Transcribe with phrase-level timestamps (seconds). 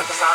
[0.00, 0.32] sun.